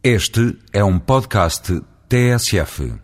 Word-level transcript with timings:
Este 0.00 0.56
é 0.72 0.84
um 0.84 0.96
podcast 0.96 1.82
TSF. 2.08 2.94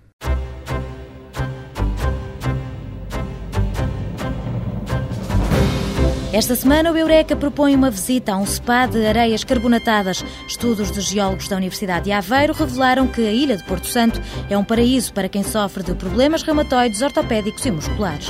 Esta 6.32 6.54
semana, 6.54 6.92
o 6.92 6.96
Eureka 6.96 7.34
propõe 7.34 7.74
uma 7.74 7.90
visita 7.90 8.32
a 8.32 8.36
um 8.36 8.46
spa 8.46 8.86
de 8.86 9.04
areias 9.04 9.42
carbonatadas. 9.42 10.24
Estudos 10.46 10.92
de 10.92 11.00
geólogos 11.00 11.48
da 11.48 11.56
Universidade 11.56 12.04
de 12.04 12.12
Aveiro 12.12 12.52
revelaram 12.52 13.08
que 13.08 13.26
a 13.26 13.32
ilha 13.32 13.56
de 13.56 13.64
Porto 13.64 13.88
Santo 13.88 14.22
é 14.48 14.56
um 14.56 14.62
paraíso 14.62 15.12
para 15.12 15.28
quem 15.28 15.42
sofre 15.42 15.82
de 15.82 15.96
problemas 15.96 16.44
reumatoides, 16.44 17.02
ortopédicos 17.02 17.66
e 17.66 17.72
musculares. 17.72 18.28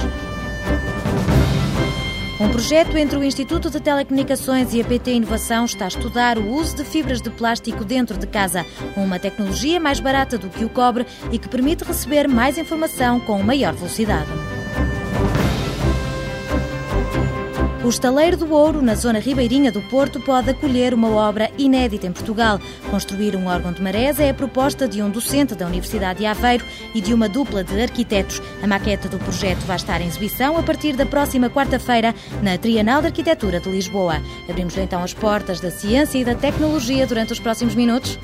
Um 2.41 2.49
projeto 2.49 2.97
entre 2.97 3.17
o 3.17 3.23
Instituto 3.23 3.71
de 3.71 3.81
Telecomunicações 3.81 4.75
e 4.75 4.81
a 4.81 4.85
PT 4.85 5.13
Inovação 5.13 5.65
está 5.65 5.85
a 5.85 5.89
estudar 5.89 6.37
o 6.37 6.53
uso 6.53 6.77
de 6.77 6.85
fibras 6.85 7.23
de 7.23 7.31
plástico 7.31 7.85
dentro 7.85 8.19
de 8.19 8.27
casa, 8.27 8.67
uma 8.97 9.21
tecnologia 9.21 9.79
mais 9.79 10.01
barata 10.01 10.37
do 10.37 10.49
que 10.51 10.65
o 10.65 10.69
cobre 10.69 11.07
e 11.31 11.39
que 11.39 11.49
permite 11.49 11.85
receber 11.85 12.27
mais 12.27 12.59
informação 12.59 13.21
com 13.21 13.41
maior 13.41 13.73
velocidade. 13.73 14.29
O 17.85 17.89
Estaleiro 17.91 18.39
do 18.39 18.51
Ouro, 18.51 18.81
na 18.81 18.95
zona 18.95 19.19
ribeirinha 19.19 19.71
do 19.71 19.83
Porto, 19.83 20.19
pode 20.19 20.49
acolher 20.49 20.95
uma 20.95 21.11
obra 21.11 21.51
inédita 21.59 22.07
em 22.07 22.13
Portugal. 22.13 22.59
Construir 22.91 23.37
um 23.37 23.47
órgão 23.47 23.75
de 23.75 23.83
marés 23.83 24.19
é 24.19 24.31
a 24.31 24.35
proposta 24.35 24.89
de 24.89 25.03
um 25.03 25.11
docente 25.11 25.55
da 25.55 25.67
Universidade 25.67 26.21
de 26.21 26.25
Aveiro 26.25 26.65
e 26.95 27.01
de 27.03 27.13
uma 27.13 27.29
dupla 27.29 27.63
de 27.63 27.79
arquitetos. 27.83 28.41
A 28.63 28.67
maqueta 28.67 29.07
do 29.07 29.19
projeto 29.19 29.61
vai 29.67 29.77
estar 29.77 30.01
em 30.01 30.07
exibição 30.07 30.57
a 30.57 30.63
partir 30.63 30.97
da 30.97 31.05
próxima 31.05 31.51
quarta-feira 31.51 32.15
na 32.43 32.57
Trienal 32.57 33.03
de 33.03 33.09
Arquitetura 33.09 33.61
de 33.61 33.69
Lisboa. 33.69 34.17
Abrimos 34.49 34.79
então 34.79 35.03
as 35.03 35.13
portas 35.13 35.61
da 35.61 35.71
ciência 35.71 36.17
e 36.17 36.25
da 36.25 36.35
tecnologia 36.35 37.07
durante 37.07 37.35
os 37.35 37.39
próximos 37.39 37.75
minutos. 37.75 38.19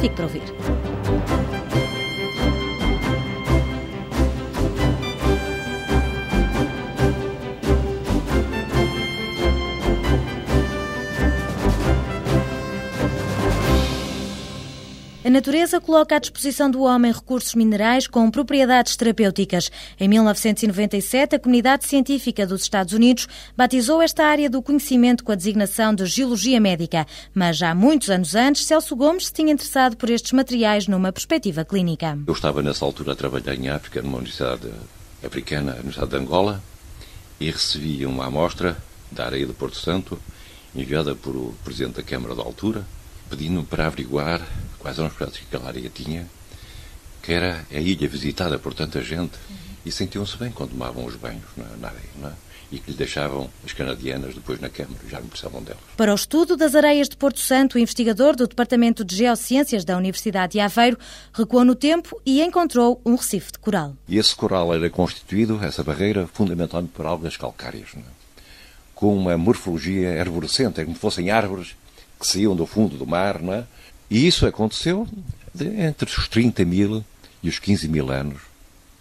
Fique 0.00 0.14
para 0.14 0.24
ouvir. 0.24 0.42
Natureza 15.32 15.80
coloca 15.80 16.14
à 16.14 16.18
disposição 16.18 16.70
do 16.70 16.82
homem 16.82 17.10
recursos 17.10 17.54
minerais 17.54 18.06
com 18.06 18.30
propriedades 18.30 18.94
terapêuticas. 18.94 19.70
Em 19.98 20.06
1997, 20.06 21.36
a 21.36 21.38
comunidade 21.38 21.86
científica 21.86 22.46
dos 22.46 22.62
Estados 22.62 22.92
Unidos 22.92 23.26
batizou 23.56 24.02
esta 24.02 24.24
área 24.24 24.48
do 24.48 24.62
conhecimento 24.62 25.24
com 25.24 25.32
a 25.32 25.34
designação 25.34 25.94
de 25.94 26.04
Geologia 26.06 26.60
Médica. 26.60 27.06
Mas 27.34 27.56
já 27.56 27.74
muitos 27.74 28.10
anos 28.10 28.34
antes, 28.34 28.66
Celso 28.66 28.94
Gomes 28.94 29.26
se 29.26 29.32
tinha 29.32 29.52
interessado 29.52 29.96
por 29.96 30.10
estes 30.10 30.32
materiais 30.32 30.86
numa 30.86 31.10
perspectiva 31.10 31.64
clínica. 31.64 32.18
Eu 32.26 32.34
estava 32.34 32.62
nessa 32.62 32.84
altura 32.84 33.12
a 33.12 33.16
trabalhar 33.16 33.54
em 33.54 33.68
África, 33.68 34.02
numa 34.02 34.18
universidade 34.18 34.70
africana, 35.24 35.72
a 35.72 35.76
Universidade 35.76 36.10
de 36.10 36.16
Angola, 36.18 36.62
e 37.40 37.50
recebi 37.50 38.04
uma 38.04 38.26
amostra 38.26 38.76
da 39.10 39.24
areia 39.24 39.46
de 39.46 39.52
Porto 39.52 39.76
Santo, 39.76 40.18
enviada 40.74 41.14
por 41.14 41.34
o 41.34 41.54
Presidente 41.64 41.96
da 41.96 42.02
Câmara 42.02 42.34
da 42.34 42.42
altura, 42.42 42.86
pedindo 43.28 43.64
para 43.64 43.86
averiguar 43.86 44.46
quais 44.82 44.98
eram 44.98 45.08
os 45.08 45.14
projetos 45.14 45.40
que 45.40 45.46
aquela 45.46 45.68
área 45.68 45.88
tinha, 45.88 46.26
que 47.22 47.32
era 47.32 47.64
a 47.70 47.78
ilha 47.78 48.08
visitada 48.08 48.58
por 48.58 48.74
tanta 48.74 49.02
gente, 49.02 49.38
e 49.86 49.90
sentiam-se 49.90 50.36
bem 50.36 50.50
quando 50.50 50.70
tomavam 50.70 51.04
os 51.04 51.16
banhos 51.16 51.44
na, 51.56 51.64
na 51.76 51.88
areia, 51.88 52.10
não 52.20 52.28
é? 52.28 52.32
e 52.72 52.78
que 52.78 52.90
lhe 52.90 52.96
deixavam 52.96 53.50
as 53.64 53.72
canadianas 53.74 54.34
depois 54.34 54.58
na 54.58 54.70
Câmara, 54.70 54.98
já 55.06 55.20
não 55.20 55.28
precisavam 55.28 55.62
delas. 55.62 55.82
Para 55.94 56.10
o 56.10 56.14
estudo 56.14 56.56
das 56.56 56.74
areias 56.74 57.06
de 57.06 57.16
Porto 57.18 57.38
Santo, 57.38 57.74
o 57.74 57.78
investigador 57.78 58.34
do 58.34 58.46
Departamento 58.46 59.04
de 59.04 59.14
Geociências 59.14 59.84
da 59.84 59.96
Universidade 59.96 60.52
de 60.52 60.60
Aveiro 60.60 60.98
recuou 61.34 61.66
no 61.66 61.74
tempo 61.74 62.18
e 62.24 62.40
encontrou 62.40 62.98
um 63.04 63.14
recife 63.14 63.52
de 63.52 63.58
coral. 63.58 63.94
E 64.08 64.16
esse 64.16 64.34
coral 64.34 64.72
era 64.72 64.88
constituído, 64.88 65.62
essa 65.62 65.84
barreira, 65.84 66.26
fundamentalmente 66.32 66.92
por 66.94 67.04
algas 67.04 67.36
calcárias, 67.36 67.90
é? 67.94 68.00
com 68.94 69.14
uma 69.14 69.36
morfologia 69.36 70.18
arborescente, 70.18 70.80
é 70.80 70.84
como 70.84 70.96
se 70.96 71.00
fossem 71.00 71.30
árvores 71.30 71.76
que 72.18 72.26
saíam 72.26 72.56
do 72.56 72.64
fundo 72.64 72.96
do 72.96 73.06
mar, 73.06 73.42
não 73.42 73.52
é? 73.52 73.64
E 74.12 74.26
isso 74.26 74.44
aconteceu 74.44 75.08
entre 75.58 76.06
os 76.06 76.28
30 76.28 76.66
mil 76.66 77.02
e 77.42 77.48
os 77.48 77.58
15 77.58 77.88
mil 77.88 78.10
anos 78.10 78.42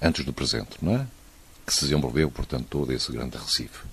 antes 0.02 0.24
do 0.24 0.32
presente, 0.32 0.78
não 0.82 0.96
é? 0.96 1.08
Que 1.68 1.74
se 1.74 1.82
desenvolveu, 1.82 2.32
portanto, 2.32 2.66
todo 2.70 2.94
esse 2.94 3.12
grande 3.12 3.38
recife. 3.38 3.84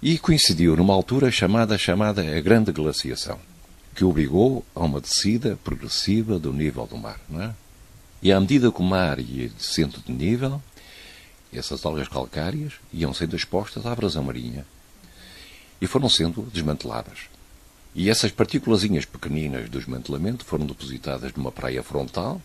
E 0.00 0.18
coincidiu 0.18 0.78
numa 0.78 0.94
altura 0.94 1.30
chamada, 1.30 1.76
chamada 1.76 2.22
a 2.22 2.40
Grande 2.40 2.72
Glaciação, 2.72 3.38
que 3.94 4.02
obrigou 4.02 4.64
a 4.74 4.80
uma 4.80 4.98
descida 4.98 5.58
progressiva 5.62 6.38
do 6.38 6.54
nível 6.54 6.86
do 6.86 6.96
mar, 6.96 7.20
não 7.28 7.42
é? 7.42 7.54
E 8.22 8.32
à 8.32 8.40
medida 8.40 8.72
que 8.72 8.80
o 8.80 8.82
mar 8.82 9.20
ia 9.20 9.50
descendo 9.50 10.00
de 10.06 10.10
nível, 10.10 10.58
essas 11.52 11.84
algas 11.84 12.08
calcárias 12.08 12.72
iam 12.94 13.12
sendo 13.12 13.36
expostas 13.36 13.84
à 13.84 13.92
abrasão 13.92 14.24
marinha 14.24 14.64
e 15.82 15.86
foram 15.86 16.08
sendo 16.08 16.48
desmanteladas. 16.50 17.33
E 17.94 18.10
essas 18.10 18.32
partículazinhas 18.32 19.04
pequeninas 19.04 19.68
do 19.68 19.78
desmantelamento 19.78 20.44
foram 20.44 20.66
depositadas 20.66 21.32
numa 21.34 21.52
praia 21.52 21.82
frontal 21.82 22.42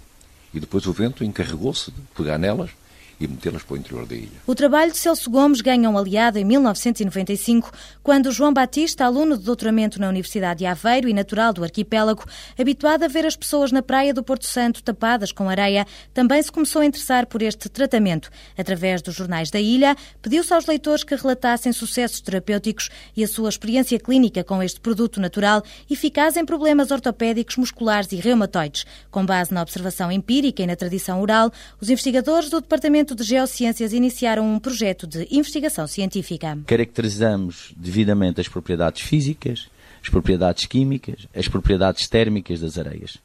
e 0.53 0.59
depois 0.59 0.85
o 0.85 0.93
vento 0.93 1.23
encarregou-se 1.23 1.89
de 1.89 2.01
pegar 2.15 2.37
nelas 2.37 2.69
e 3.19 3.27
metê-las 3.27 3.63
para 3.63 3.73
o 3.73 3.77
interior 3.77 4.05
da 4.05 4.15
ilha. 4.15 4.39
O 4.47 4.55
trabalho 4.55 4.91
de 4.91 4.97
Celso 4.97 5.29
Gomes 5.29 5.61
ganha 5.61 5.89
um 5.89 5.97
aliado 5.97 6.39
em 6.39 6.45
1995, 6.45 7.71
quando 8.01 8.31
João 8.31 8.53
Batista, 8.53 9.05
aluno 9.05 9.37
de 9.37 9.43
doutoramento 9.43 9.99
na 9.99 10.07
Universidade 10.07 10.59
de 10.59 10.65
Aveiro 10.65 11.09
e 11.09 11.13
natural 11.13 11.51
do 11.51 11.63
arquipélago, 11.63 12.23
habituado 12.57 13.03
a 13.03 13.07
ver 13.07 13.25
as 13.25 13.35
pessoas 13.35 13.71
na 13.71 13.81
praia 13.81 14.13
do 14.13 14.23
Porto 14.23 14.45
Santo 14.45 14.81
tapadas 14.81 15.31
com 15.31 15.49
areia, 15.49 15.85
também 16.13 16.41
se 16.41 16.51
começou 16.51 16.81
a 16.81 16.85
interessar 16.85 17.25
por 17.25 17.41
este 17.41 17.67
tratamento. 17.67 18.29
Através 18.57 19.01
dos 19.01 19.15
jornais 19.15 19.51
da 19.51 19.59
ilha, 19.59 19.95
pediu-se 20.21 20.53
aos 20.53 20.65
leitores 20.65 21.03
que 21.03 21.15
relatassem 21.15 21.73
sucessos 21.73 22.21
terapêuticos 22.21 22.89
e 23.15 23.23
a 23.23 23.27
sua 23.27 23.49
experiência 23.49 23.99
clínica 23.99 24.43
com 24.43 24.63
este 24.63 24.79
produto 24.79 25.19
natural 25.19 25.61
eficaz 25.89 26.37
em 26.37 26.45
problemas 26.45 26.91
ortopédicos, 26.91 27.57
musculares 27.57 28.11
e 28.11 28.15
reumatoides. 28.15 28.85
Com 29.11 29.25
base 29.25 29.53
na 29.53 29.61
observação 29.61 30.11
empírica 30.11 30.63
e 30.63 30.67
na 30.67 30.75
tradição 30.75 31.21
oral, 31.21 31.51
os 31.81 31.89
investigadores 31.89 32.49
do 32.49 32.61
Departamento 32.61 33.08
de 33.15 33.23
Geociências 33.23 33.93
iniciaram 33.93 34.51
um 34.51 34.59
projeto 34.59 35.05
de 35.05 35.27
investigação 35.31 35.87
científica. 35.87 36.57
Caracterizamos 36.65 37.73
devidamente 37.75 38.41
as 38.41 38.47
propriedades 38.47 39.01
físicas, 39.01 39.69
as 40.01 40.09
propriedades 40.09 40.65
químicas, 40.65 41.27
as 41.35 41.47
propriedades 41.47 42.07
térmicas 42.07 42.59
das 42.59 42.77
areias. 42.77 43.17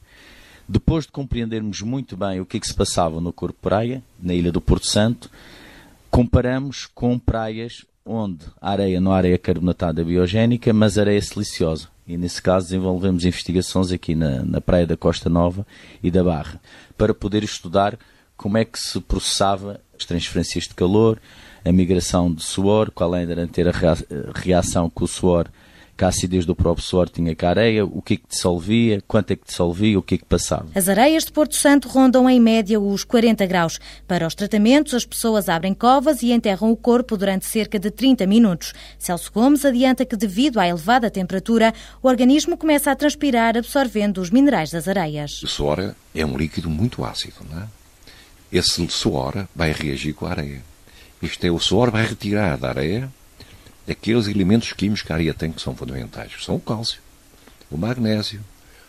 Depois 0.69 1.05
de 1.05 1.13
compreendermos 1.13 1.83
muito 1.83 2.17
bem 2.17 2.41
o 2.41 2.47
que, 2.47 2.57
é 2.57 2.61
que 2.61 2.67
se 2.67 2.75
passava 2.75 3.21
no 3.21 3.33
corpo 3.33 3.59
praia, 3.61 4.03
na 4.21 4.33
ilha 4.33 4.51
do 4.51 4.61
Porto 4.61 4.87
Santo, 4.87 5.31
comparamos 6.11 6.87
com 6.95 7.19
praias 7.19 7.85
onde 8.05 8.45
a 8.61 8.71
areia 8.71 9.01
não 9.01 9.15
é 9.15 9.19
areia 9.19 9.39
carbonatada 9.39 10.05
biogénica, 10.05 10.73
mas 10.73 10.99
areia 10.99 11.21
siliciosa. 11.21 11.89
E 12.07 12.19
nesse 12.19 12.41
caso 12.41 12.67
desenvolvemos 12.67 13.25
investigações 13.25 13.91
aqui 13.91 14.15
na, 14.15 14.43
na 14.45 14.61
praia 14.61 14.87
da 14.87 14.97
Costa 14.97 15.31
Nova 15.31 15.67
e 16.03 16.11
da 16.11 16.23
Barra, 16.23 16.61
para 16.99 17.15
poder 17.15 17.43
estudar 17.43 17.99
como 18.37 18.59
é 18.59 18.65
que 18.65 18.79
se 18.79 19.01
processava 19.01 19.81
as 19.99 20.05
transferências 20.05 20.65
de 20.65 20.75
calor, 20.75 21.21
a 21.65 21.73
migração 21.73 22.33
de 22.33 22.43
suor, 22.43 22.91
qual 22.91 23.15
era 23.15 23.47
ter 23.47 23.69
a 23.69 23.73
reação 24.35 24.91
com 24.91 25.05
o 25.05 25.09
suor, 25.09 25.49
que 25.97 26.05
a 26.05 26.09
acidez 26.09 26.45
do 26.45 26.55
próprio 26.55 26.85
suor 26.85 27.09
tinha 27.09 27.35
com 27.37 27.47
a 27.47 27.51
areia, 27.51 27.85
o 27.85 28.03
que 28.03 28.15
é 28.15 28.17
que 28.17 28.29
dissolvia, 28.29 29.01
quanto 29.07 29.31
é 29.31 29.37
que 29.37 29.47
dissolvia, 29.47 29.99
o 29.99 30.03
que 30.03 30.17
é 30.17 30.19
que 30.19 30.25
passava. 30.25 30.67
As 30.75 30.89
areias 30.89 31.25
de 31.25 31.33
Porto 31.33 31.55
Santo 31.55 31.89
rondam 31.89 32.29
em 32.29 32.41
média 32.41 32.81
os 32.81 33.05
40 33.05 33.47
graus. 33.47 33.79
Para 34.07 34.27
os 34.27 34.35
tratamentos, 34.35 34.93
as 34.93 35.05
pessoas 35.05 35.49
abrem 35.49 35.73
covas 35.73 36.23
e 36.23 36.33
enterram 36.33 36.73
o 36.73 36.77
corpo 36.77 37.17
durante 37.17 37.47
cerca 37.47 37.79
de 37.79 37.91
30 37.91 38.27
minutos. 38.27 38.73
Celso 38.99 39.31
Gomes 39.33 39.65
adianta 39.65 40.05
que, 40.05 40.17
devido 40.17 40.59
à 40.59 40.67
elevada 40.67 41.11
temperatura, 41.11 41.73
o 42.03 42.09
organismo 42.09 42.57
começa 42.57 42.91
a 42.91 42.97
transpirar, 42.97 43.57
absorvendo 43.57 44.21
os 44.21 44.31
minerais 44.31 44.73
das 44.73 44.89
areias. 44.89 45.43
O 45.43 45.47
suor 45.47 45.95
é 46.15 46.27
um 46.27 46.37
líquido 46.37 46.69
muito 46.69 47.05
ácido, 47.05 47.37
não 47.49 47.63
é? 47.63 47.84
Esse 48.57 48.89
suor 48.89 49.47
vai 49.55 49.73
reagir 49.73 50.15
com 50.15 50.27
a 50.27 50.31
areia. 50.31 50.63
Isto 51.21 51.45
é, 51.45 51.51
o 51.51 51.59
suor 51.59 51.91
vai 51.91 52.07
retirar 52.07 52.57
da 52.57 52.69
areia 52.69 53.11
aqueles 53.89 54.29
elementos 54.29 54.73
químicos 54.73 55.03
que 55.03 55.13
a 55.13 55.17
areia 55.17 55.35
tem 55.35 55.51
que 55.51 55.61
são 55.61 55.75
fundamentais. 55.75 56.33
São 56.41 56.57
o 56.57 56.61
cálcio, 56.61 57.01
o 57.71 57.77
magnésio, 57.77 58.41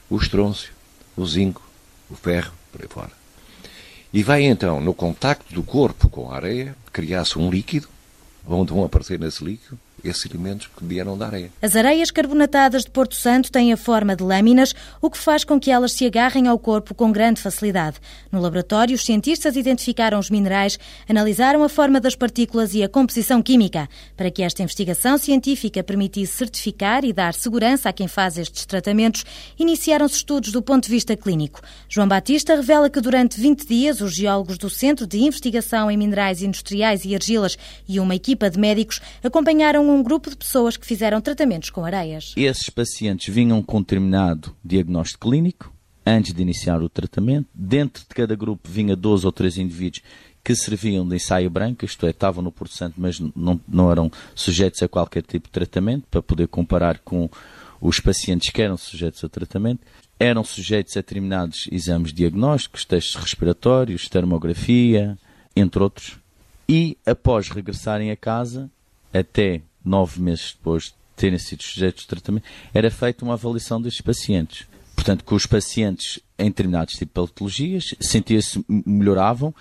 o 0.10 0.18
estrôncio, 0.18 0.72
o 1.18 1.26
zinco, 1.26 1.62
o 2.10 2.16
ferro, 2.16 2.54
por 2.72 2.82
aí 2.82 2.88
fora. 2.88 3.12
E 4.14 4.22
vai 4.24 4.44
então, 4.44 4.80
no 4.80 4.94
contacto 4.94 5.54
do 5.54 5.64
corpo 5.64 6.08
com 6.10 6.32
a 6.32 6.36
areia, 6.36 6.76
criar-se 6.94 7.38
um 7.38 7.50
líquido, 7.50 7.88
onde 8.48 8.72
vão 8.72 8.86
aparecer 8.86 9.20
nesse 9.20 9.44
líquido 9.44 9.80
esses 10.10 10.26
que 10.26 10.86
vieram 10.86 11.18
da 11.18 11.28
areia. 11.28 11.52
As 11.62 11.76
areias 11.76 12.12
carbonatadas 12.12 12.84
de 12.84 12.92
Porto 12.92 13.16
Santo 13.16 13.52
têm 13.52 13.72
a 13.72 13.78
forma 13.78 14.16
de 14.16 14.24
lâminas, 14.24 14.74
o 15.02 15.10
que 15.10 15.18
faz 15.18 15.44
com 15.44 15.60
que 15.60 15.72
elas 15.72 15.94
se 15.94 16.06
agarrem 16.06 16.48
ao 16.48 16.60
corpo 16.60 16.94
com 16.94 17.12
grande 17.12 17.42
facilidade. 17.42 17.98
No 18.32 18.40
laboratório, 18.40 18.96
os 18.96 19.06
cientistas 19.06 19.56
identificaram 19.56 20.20
os 20.20 20.30
minerais, 20.30 20.78
analisaram 21.08 21.64
a 21.64 21.70
forma 21.70 22.00
das 22.00 22.16
partículas 22.16 22.74
e 22.74 22.84
a 22.84 22.90
composição 22.90 23.42
química. 23.42 23.88
Para 24.16 24.32
que 24.32 24.44
esta 24.44 24.64
investigação 24.64 25.18
científica 25.18 25.84
permitisse 25.84 26.34
certificar 26.34 27.06
e 27.06 27.14
dar 27.14 27.34
segurança 27.34 27.90
a 27.90 27.94
quem 27.94 28.08
faz 28.08 28.38
estes 28.38 28.66
tratamentos, 28.66 29.26
iniciaram-se 29.58 30.16
estudos 30.16 30.52
do 30.52 30.62
ponto 30.62 30.86
de 30.86 30.90
vista 30.90 31.16
clínico. 31.16 31.62
João 31.88 32.08
Batista 32.08 32.56
revela 32.56 32.90
que 32.90 33.02
durante 33.02 33.40
20 33.40 33.68
dias 33.68 34.02
os 34.02 34.14
geólogos 34.14 34.58
do 34.58 34.70
Centro 34.70 35.08
de 35.08 35.20
Investigação 35.20 35.90
em 35.90 35.98
Minerais 35.98 36.42
Industriais 36.42 37.06
e 37.06 37.16
Argilas 37.16 37.58
e 37.88 38.00
uma 38.00 38.16
equipa 38.16 38.50
de 38.50 38.60
médicos 38.60 39.00
acompanharam 39.24 39.90
um 39.90 39.95
grupo 40.04 40.30
de 40.30 40.36
pessoas 40.36 40.78
que 40.78 40.86
fizeram 40.86 41.22
tratamentos 41.22 41.70
com 41.70 41.84
areias. 41.86 42.34
Esses 42.36 42.70
pacientes 42.70 43.34
vinham 43.34 43.62
com 43.62 43.82
determinado 43.82 44.56
diagnóstico 44.64 45.30
clínico 45.30 45.74
antes 46.06 46.34
de 46.34 46.42
iniciar 46.42 46.82
o 46.82 46.90
tratamento. 46.90 47.48
Dentro 47.54 48.04
de 48.04 48.10
cada 48.10 48.36
grupo 48.36 48.70
vinha 48.70 48.96
12 48.96 49.26
ou 49.26 49.32
13 49.32 49.62
indivíduos 49.62 50.02
que 50.44 50.56
serviam 50.56 51.08
de 51.08 51.16
ensaio 51.16 51.50
branco, 51.50 51.86
isto 51.86 52.06
é, 52.06 52.12
estavam 52.12 52.44
no 52.44 52.52
Porto 52.52 52.76
Santo, 52.76 52.94
mas 52.98 53.20
não, 53.20 53.60
não 53.68 53.92
eram 53.92 54.12
sujeitos 54.36 54.84
a 54.84 54.88
qualquer 54.88 55.24
tipo 55.24 55.48
de 55.48 55.52
tratamento, 55.52 56.06
para 56.10 56.22
poder 56.22 56.48
comparar 56.48 57.00
com 57.00 57.28
os 57.82 58.00
pacientes 58.00 58.52
que 58.52 58.62
eram 58.62 58.78
sujeitos 58.78 59.24
a 59.24 59.30
tratamento. 59.30 59.82
Eram 60.20 60.44
sujeitos 60.44 60.96
a 60.96 61.00
determinados 61.00 61.68
exames 61.72 62.14
diagnósticos, 62.14 62.86
testes 62.86 63.16
respiratórios, 63.16 64.08
termografia, 64.08 65.18
entre 65.56 65.82
outros. 65.82 66.18
E 66.70 66.96
após 67.06 67.50
regressarem 67.50 68.12
a 68.12 68.16
casa, 68.16 68.70
até 69.12 69.62
nove 69.86 70.20
meses 70.22 70.56
depois 70.58 70.86
de 70.86 70.94
terem 71.16 71.40
sido 71.40 71.64
sujeitos 71.64 72.04
de 72.04 72.08
tratamento, 72.10 72.46
era 72.74 72.92
feita 72.92 73.24
uma 73.24 73.36
avaliação 73.36 73.82
destes 73.82 74.02
pacientes. 74.02 74.68
Portanto, 74.96 75.24
que 75.24 75.34
os 75.34 75.46
pacientes 75.46 76.20
em 76.38 76.50
determinados 76.50 76.96
tipos 76.96 77.26
de 77.26 77.32
patologias 77.32 77.96
sentiam-se, 78.02 78.66
melhoravam, 78.68 79.54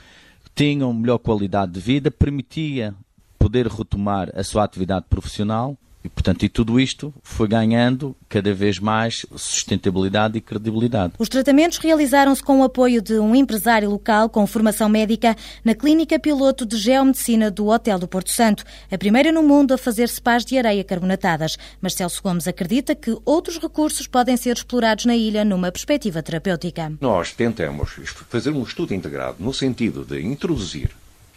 tinham 0.54 0.92
melhor 0.92 1.18
qualidade 1.18 1.72
de 1.72 1.80
vida, 1.80 2.10
permitia 2.10 2.94
poder 3.38 3.66
retomar 3.66 4.30
a 4.34 4.42
sua 4.42 4.64
atividade 4.64 5.06
profissional 5.08 5.76
e, 6.04 6.08
portanto, 6.08 6.44
e 6.44 6.50
tudo 6.50 6.78
isto 6.78 7.12
foi 7.22 7.48
ganhando 7.48 8.14
cada 8.28 8.52
vez 8.52 8.78
mais 8.78 9.24
sustentabilidade 9.34 10.36
e 10.36 10.40
credibilidade. 10.40 11.14
Os 11.18 11.30
tratamentos 11.30 11.78
realizaram-se 11.78 12.42
com 12.42 12.60
o 12.60 12.62
apoio 12.62 13.00
de 13.00 13.18
um 13.18 13.34
empresário 13.34 13.88
local 13.88 14.28
com 14.28 14.46
formação 14.46 14.86
médica 14.88 15.34
na 15.64 15.74
Clínica 15.74 16.18
Piloto 16.18 16.66
de 16.66 16.76
Geomedicina 16.76 17.50
do 17.50 17.68
Hotel 17.68 17.98
do 17.98 18.06
Porto 18.06 18.30
Santo, 18.30 18.64
a 18.92 18.98
primeira 18.98 19.32
no 19.32 19.42
mundo 19.42 19.72
a 19.72 19.78
fazer 19.78 20.08
spas 20.10 20.44
de 20.44 20.58
areia 20.58 20.84
carbonatadas. 20.84 21.56
Mas 21.80 21.94
Celso 21.94 22.22
Gomes 22.22 22.46
acredita 22.46 22.94
que 22.94 23.16
outros 23.24 23.58
recursos 23.58 24.06
podem 24.06 24.36
ser 24.36 24.56
explorados 24.56 25.06
na 25.06 25.16
ilha 25.16 25.44
numa 25.44 25.72
perspectiva 25.72 26.22
terapêutica. 26.22 26.92
Nós 27.00 27.32
tentamos 27.32 27.92
fazer 28.28 28.50
um 28.50 28.62
estudo 28.62 28.92
integrado 28.92 29.36
no 29.40 29.54
sentido 29.54 30.04
de 30.04 30.20
introduzir, 30.20 30.90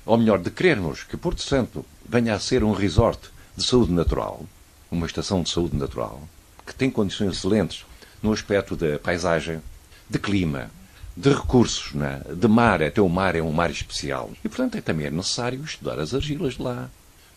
ou 0.06 0.18
melhor, 0.18 0.40
de 0.40 0.52
querermos 0.52 1.04
que 1.04 1.16
Porto 1.16 1.42
Santo 1.42 1.86
venha 2.08 2.34
a 2.34 2.40
ser 2.40 2.63
um 2.63 2.74
resort 2.74 3.30
de 3.56 3.63
saúde 3.63 3.92
natural, 3.92 4.46
uma 4.92 5.06
estação 5.06 5.42
de 5.42 5.50
saúde 5.50 5.75
natural, 5.75 6.22
que 6.66 6.74
tem 6.74 6.89
condições 6.89 7.38
excelentes 7.38 7.86
no 8.22 8.31
aspecto 8.34 8.75
da 8.75 8.98
paisagem, 9.00 9.62
de 10.10 10.19
clima, 10.19 10.72
de 11.16 11.30
recursos, 11.30 11.94
né? 11.94 12.22
de 12.34 12.48
mar, 12.48 12.81
até 12.81 13.01
o 13.01 13.10
mar 13.10 13.36
é 13.36 13.42
um 13.42 13.51
mar 13.51 13.69
especial. 13.69 14.31
E, 14.44 14.48
portanto, 14.48 14.75
é 14.75 14.81
também 14.81 15.10
necessário 15.10 15.63
estudar 15.63 16.00
as 16.00 16.13
argilas 16.13 16.54
de 16.54 16.62
lá, 16.62 16.89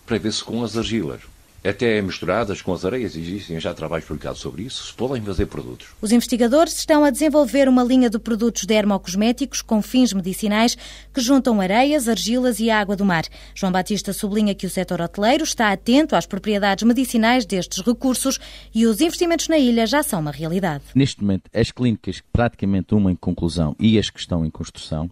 para 0.06 0.19
ver 0.19 0.32
se 0.32 0.44
com 0.44 0.62
as 0.62 0.76
argilas 0.76 1.23
até 1.65 2.01
misturadas 2.01 2.62
com 2.62 2.73
as 2.73 2.85
areias, 2.85 3.15
existem 3.15 3.61
já 3.61 3.75
trabalhos 3.75 4.07
publicados 4.07 4.41
sobre 4.41 4.62
isso, 4.62 4.87
se 4.87 4.95
podem 4.95 5.23
fazer 5.23 5.47
produtos. 5.47 5.89
Os 6.01 6.11
investigadores 6.11 6.79
estão 6.79 7.05
a 7.05 7.11
desenvolver 7.11 7.69
uma 7.69 7.85
linha 7.85 8.09
de 8.09 8.19
produtos 8.19 8.65
dermocosméticos 8.65 9.61
com 9.61 9.83
fins 9.83 10.12
medicinais 10.12 10.77
que 11.12 11.21
juntam 11.21 11.61
areias, 11.61 12.09
argilas 12.09 12.61
e 12.61 12.71
água 12.71 12.97
do 12.97 13.05
mar. 13.05 13.25
João 13.55 13.73
Batista 13.73 14.12
sublinha 14.12 14.55
que 14.55 14.67
o 14.67 14.71
setor 14.71 15.01
hoteleiro 15.01 15.45
está 15.45 15.71
atento 15.71 16.17
às 16.17 16.27
propriedades 16.27 16.85
medicinais 16.85 17.45
destes 17.45 17.85
recursos 17.85 18.39
e 18.75 18.87
os 18.87 19.01
investimentos 19.01 19.49
na 19.49 19.59
ilha 19.59 19.87
já 19.87 20.03
são 20.03 20.21
uma 20.21 20.31
realidade. 20.31 20.85
Neste 20.95 21.21
momento, 21.21 21.51
as 21.55 21.71
clínicas, 21.71 22.23
praticamente 22.33 22.95
uma 22.95 23.12
em 23.12 23.17
conclusão 23.17 23.77
e 23.79 23.99
as 23.99 24.09
que 24.09 24.19
estão 24.19 24.45
em 24.45 24.51
construção, 24.51 25.11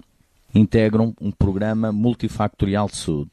integram 0.54 1.14
um 1.20 1.30
programa 1.30 1.92
multifactorial 1.92 2.88
de 2.88 2.96
saúde 2.96 3.32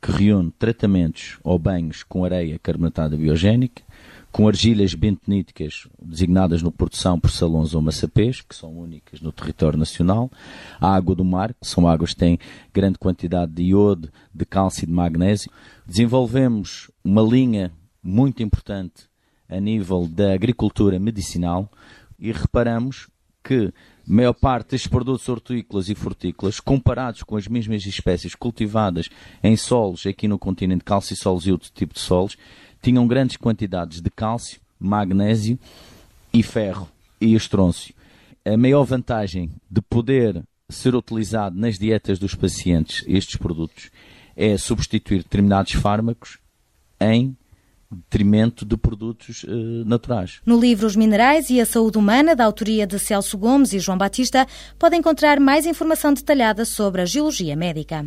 que 0.00 0.12
reúne 0.12 0.52
tratamentos 0.58 1.38
ou 1.42 1.58
banhos 1.58 2.02
com 2.02 2.24
areia 2.24 2.58
carbonatada 2.58 3.16
biogénica, 3.16 3.82
com 4.30 4.46
argilhas 4.46 4.94
bentoníticas 4.94 5.88
designadas 6.00 6.62
no 6.62 6.72
São 6.92 7.18
por 7.18 7.30
salões 7.30 7.74
ou 7.74 7.82
maçapês, 7.82 8.40
que 8.40 8.54
são 8.54 8.78
únicas 8.78 9.20
no 9.20 9.32
território 9.32 9.78
nacional, 9.78 10.30
a 10.80 10.94
água 10.94 11.14
do 11.14 11.24
mar, 11.24 11.54
que 11.54 11.66
são 11.66 11.88
águas 11.88 12.10
que 12.10 12.20
têm 12.20 12.38
grande 12.72 12.98
quantidade 12.98 13.52
de 13.52 13.62
iodo, 13.64 14.10
de 14.32 14.44
cálcio 14.44 14.84
e 14.84 14.86
de 14.86 14.92
magnésio. 14.92 15.50
Desenvolvemos 15.86 16.90
uma 17.02 17.22
linha 17.22 17.72
muito 18.02 18.42
importante 18.42 19.08
a 19.48 19.58
nível 19.58 20.06
da 20.06 20.34
agricultura 20.34 20.98
medicinal 20.98 21.70
e 22.18 22.30
reparamos 22.32 23.08
que 23.42 23.72
maior 24.08 24.32
parte 24.32 24.70
destes 24.70 24.88
produtos 24.88 25.28
hortícolas 25.28 25.88
e 25.88 25.94
frutícolas, 25.94 26.60
comparados 26.60 27.22
com 27.22 27.36
as 27.36 27.46
mesmas 27.46 27.84
espécies 27.84 28.34
cultivadas 28.34 29.10
em 29.42 29.54
solos 29.56 30.06
aqui 30.06 30.26
no 30.26 30.38
continente, 30.38 30.82
cálcio 30.82 31.14
solos 31.14 31.46
e 31.46 31.52
outro 31.52 31.70
tipo 31.74 31.92
de 31.92 32.00
solos, 32.00 32.36
tinham 32.80 33.06
grandes 33.06 33.36
quantidades 33.36 34.00
de 34.00 34.10
cálcio, 34.10 34.60
magnésio 34.80 35.58
e 36.32 36.42
ferro 36.42 36.88
e 37.20 37.34
estrôncio. 37.34 37.94
A 38.44 38.56
maior 38.56 38.84
vantagem 38.84 39.50
de 39.70 39.82
poder 39.82 40.42
ser 40.70 40.94
utilizado 40.94 41.58
nas 41.58 41.78
dietas 41.78 42.18
dos 42.18 42.34
pacientes 42.34 43.04
estes 43.06 43.36
produtos 43.36 43.90
é 44.34 44.56
substituir 44.56 45.18
determinados 45.18 45.72
fármacos 45.72 46.38
em 47.00 47.36
detrimento 47.90 48.64
de 48.64 48.76
produtos 48.76 49.44
uh, 49.44 49.84
naturais. 49.84 50.40
No 50.44 50.58
livro 50.58 50.86
Os 50.86 50.96
Minerais 50.96 51.50
e 51.50 51.60
a 51.60 51.66
Saúde 51.66 51.98
Humana, 51.98 52.36
da 52.36 52.44
autoria 52.44 52.86
de 52.86 52.98
Celso 52.98 53.38
Gomes 53.38 53.72
e 53.72 53.78
João 53.78 53.96
Batista, 53.96 54.46
pode 54.78 54.96
encontrar 54.96 55.40
mais 55.40 55.66
informação 55.66 56.12
detalhada 56.12 56.64
sobre 56.64 57.02
a 57.02 57.06
geologia 57.06 57.56
médica. 57.56 58.06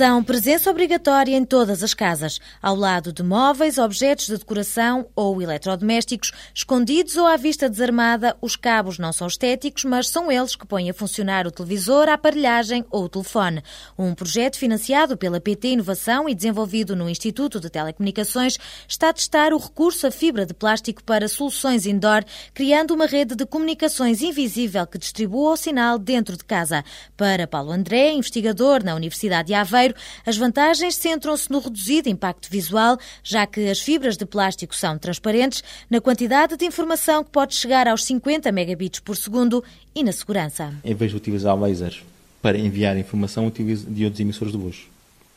São 0.00 0.24
presença 0.24 0.70
obrigatória 0.70 1.36
em 1.36 1.44
todas 1.44 1.82
as 1.82 1.92
casas, 1.92 2.40
ao 2.62 2.74
lado 2.74 3.12
de 3.12 3.22
móveis, 3.22 3.76
objetos 3.76 4.28
de 4.28 4.38
decoração 4.38 5.06
ou 5.14 5.42
eletrodomésticos, 5.42 6.32
escondidos 6.54 7.18
ou 7.18 7.26
à 7.26 7.36
vista 7.36 7.68
desarmada, 7.68 8.34
os 8.40 8.56
cabos 8.56 8.98
não 8.98 9.12
são 9.12 9.26
estéticos, 9.26 9.84
mas 9.84 10.08
são 10.08 10.32
eles 10.32 10.56
que 10.56 10.66
põem 10.66 10.88
a 10.88 10.94
funcionar 10.94 11.46
o 11.46 11.50
televisor, 11.50 12.08
a 12.08 12.14
aparelhagem 12.14 12.82
ou 12.90 13.04
o 13.04 13.08
telefone. 13.10 13.62
Um 13.98 14.14
projeto 14.14 14.56
financiado 14.56 15.18
pela 15.18 15.38
PT 15.38 15.68
Inovação 15.68 16.26
e 16.26 16.34
desenvolvido 16.34 16.96
no 16.96 17.06
Instituto 17.06 17.60
de 17.60 17.68
Telecomunicações 17.68 18.56
está 18.88 19.10
a 19.10 19.12
testar 19.12 19.52
o 19.52 19.58
recurso 19.58 20.06
à 20.06 20.10
fibra 20.10 20.46
de 20.46 20.54
plástico 20.54 21.04
para 21.04 21.28
soluções 21.28 21.84
indoor, 21.84 22.24
criando 22.54 22.94
uma 22.94 23.04
rede 23.04 23.34
de 23.34 23.44
comunicações 23.44 24.22
invisível 24.22 24.86
que 24.86 24.96
distribua 24.96 25.52
o 25.52 25.56
sinal 25.58 25.98
dentro 25.98 26.38
de 26.38 26.44
casa. 26.44 26.82
Para 27.18 27.46
Paulo 27.46 27.70
André, 27.70 28.12
investigador 28.12 28.82
na 28.82 28.94
Universidade 28.94 29.48
de 29.48 29.52
Aveiro, 29.52 29.89
as 30.24 30.36
vantagens 30.36 30.94
centram-se 30.96 31.50
no 31.50 31.58
reduzido 31.58 32.08
impacto 32.08 32.50
visual, 32.50 32.98
já 33.22 33.46
que 33.46 33.68
as 33.68 33.80
fibras 33.80 34.16
de 34.16 34.24
plástico 34.26 34.74
são 34.74 34.98
transparentes, 34.98 35.62
na 35.88 36.00
quantidade 36.00 36.56
de 36.56 36.64
informação 36.64 37.24
que 37.24 37.30
pode 37.30 37.54
chegar 37.54 37.88
aos 37.88 38.04
50 38.04 38.50
megabits 38.52 39.00
por 39.00 39.16
segundo 39.16 39.62
e 39.94 40.02
na 40.02 40.12
segurança. 40.12 40.72
Em 40.84 40.94
vez 40.94 41.10
de 41.10 41.16
utilizar 41.16 41.56
lasers 41.56 42.02
para 42.42 42.58
enviar 42.58 42.96
informação, 42.96 43.46
utilizo 43.46 43.86
diodos 43.88 44.18
emissores 44.18 44.52
de 44.52 44.58
luz. 44.58 44.86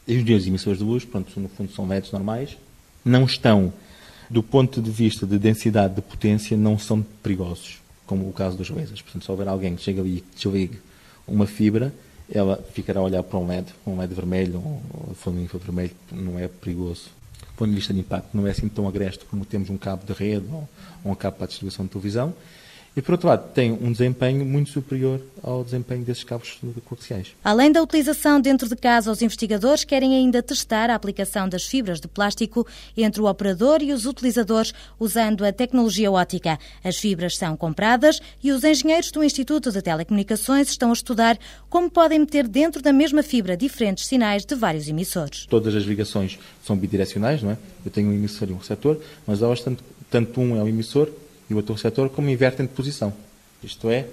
E 0.08 0.18
os 0.18 0.26
diodos 0.26 0.48
emissores 0.48 0.80
de 0.80 0.86
luz, 0.86 1.06
pronto, 1.06 1.40
no 1.40 1.50
fundo 1.50 1.72
são 1.72 1.88
LEDs 1.88 2.12
normais, 2.12 2.58
não 3.04 3.26
estão, 3.26 3.74
do 4.30 4.42
ponto 4.42 4.82
de 4.82 4.90
vista 4.90 5.26
de 5.26 5.38
densidade 5.38 5.96
de 5.96 6.02
potência, 6.02 6.56
não 6.58 6.78
são 6.78 7.02
perigosos, 7.22 7.80
como 8.06 8.28
o 8.28 8.34
caso 8.34 8.58
dos 8.58 8.70
lasers. 8.70 9.02
Portanto, 9.02 9.24
se 9.24 9.32
houver 9.32 9.48
alguém 9.48 9.76
que 9.76 9.82
chega 9.82 10.02
ali 10.02 10.18
e 10.18 10.36
desligue 10.36 10.80
uma 11.28 11.46
fibra, 11.46 11.94
ela 12.34 12.60
ficará 12.74 13.00
a 13.00 13.04
olhar 13.04 13.22
para 13.22 13.38
um 13.38 13.48
LED, 13.48 13.68
um 13.86 13.98
LED 13.98 14.14
vermelho, 14.16 14.58
um 14.58 15.14
flamingo 15.14 15.58
vermelho, 15.60 15.92
não 16.12 16.40
é 16.40 16.48
perigoso. 16.48 17.12
Do 17.40 17.58
ponto 17.58 17.70
de 17.70 17.76
vista 17.76 17.94
de 17.94 18.00
impacto, 18.00 18.30
não 18.34 18.48
é 18.48 18.50
assim 18.50 18.68
tão 18.68 18.88
agreste 18.88 19.24
como 19.26 19.46
temos 19.46 19.70
um 19.70 19.78
cabo 19.78 20.04
de 20.04 20.14
rede 20.14 20.48
ou, 20.52 20.68
um 21.06 21.14
cabo 21.14 21.38
para 21.38 21.46
a 21.46 21.48
distribuição 21.48 21.86
de 21.86 21.92
televisão. 21.92 22.34
E, 22.96 23.02
por 23.02 23.14
outro 23.14 23.28
lado, 23.28 23.52
tem 23.54 23.72
um 23.72 23.92
desempenho 23.92 24.46
muito 24.46 24.70
superior 24.70 25.20
ao 25.42 25.64
desempenho 25.64 26.04
desses 26.04 26.24
cabos 26.24 26.60
coaxiais. 26.86 27.36
Além 27.44 27.72
da 27.72 27.82
utilização 27.82 28.40
dentro 28.40 28.70
de 28.70 28.76
casa, 28.76 29.12
os 29.12 29.22
investigadores 29.22 29.84
querem 29.84 30.16
ainda 30.16 30.44
testar 30.44 30.90
a 30.90 30.96
aplicação 30.96 31.50
das 31.50 31.64
fibras 31.64 32.00
de 32.00 32.08
plástico 32.08 32.68
entre 32.96 33.20
o 33.22 33.26
operador 33.26 33.82
e 33.82 33.92
os 33.92 34.06
utilizadores 34.06 34.74
usando 35.00 35.44
a 35.44 35.52
tecnologia 35.52 36.12
ótica. 36.12 36.60
As 36.84 36.98
fibras 36.98 37.36
são 37.36 37.58
compradas 37.58 38.22
e 38.44 38.52
os 38.52 38.64
engenheiros 38.64 39.12
do 39.12 39.24
Instituto 39.24 39.72
de 39.72 39.82
Telecomunicações 39.82 40.70
estão 40.70 40.92
a 40.92 40.94
estudar 40.94 41.38
como 41.70 41.90
podem 41.90 42.20
meter 42.20 42.48
dentro 42.48 42.82
da 42.82 42.94
mesma 42.94 43.24
fibra 43.24 43.58
diferentes 43.58 44.06
sinais 44.06 44.46
de 44.46 44.54
vários 44.54 44.88
emissores. 44.88 45.48
Todas 45.48 45.76
as 45.76 45.84
ligações 45.84 46.38
são 46.64 46.78
bidirecionais, 46.78 47.42
não 47.42 47.52
é? 47.52 47.58
Eu 47.84 47.92
tenho 47.92 48.10
um 48.10 48.14
emissor 48.14 48.48
e 48.50 48.54
um 48.54 48.58
receptor, 48.58 48.98
mas 49.26 49.42
elas 49.42 49.62
tanto, 49.62 49.84
tanto 50.10 50.40
um 50.40 50.56
é 50.56 50.64
o 50.64 50.68
emissor 50.68 51.10
e 51.54 51.56
o 51.56 51.58
outro 51.58 51.74
receptor 51.74 52.10
como 52.10 52.30
invertem 52.30 52.66
de 52.66 52.72
posição. 52.74 53.14
Isto 53.64 53.90
é, 53.90 54.08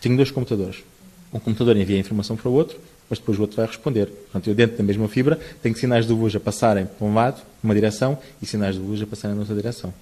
tenho 0.00 0.16
dois 0.16 0.30
computadores. 0.30 0.82
Um 1.32 1.38
computador 1.38 1.76
envia 1.76 1.96
a 1.96 2.00
informação 2.00 2.36
para 2.36 2.48
o 2.48 2.52
outro, 2.52 2.78
mas 3.08 3.18
depois 3.18 3.38
o 3.38 3.42
outro 3.42 3.56
vai 3.56 3.66
responder. 3.66 4.06
Portanto, 4.06 4.48
eu 4.48 4.54
dentro 4.54 4.76
da 4.76 4.82
mesma 4.82 5.08
fibra 5.08 5.38
tenho 5.62 5.76
sinais 5.76 6.06
de 6.06 6.12
luz 6.12 6.34
a 6.34 6.40
passarem 6.40 6.86
para 6.86 7.06
um 7.06 7.14
lado, 7.14 7.40
uma 7.62 7.74
direção, 7.74 8.18
e 8.42 8.46
sinais 8.46 8.74
de 8.74 8.80
luz 8.80 9.00
a 9.00 9.06
passarem 9.06 9.34
na 9.34 9.42
outra 9.42 9.54
direção. 9.54 9.94